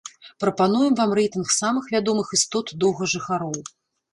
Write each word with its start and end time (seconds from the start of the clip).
Прапануем 0.43 0.95
вам 0.99 1.11
рэйтынг 1.19 1.47
самых 1.57 1.91
вядомых 1.97 2.33
істот-доўгажыхароў. 2.39 3.57